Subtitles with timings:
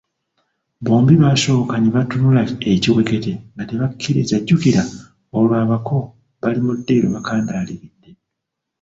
[0.85, 2.41] Bombi baasooka ne batunula
[2.73, 4.83] ekiwekete nga tebakikkiriza jjukira
[5.37, 5.97] olwo abako
[6.41, 8.09] bali mu ddiiro bakandaaliridde!